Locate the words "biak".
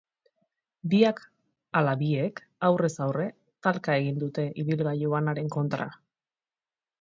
0.93-1.19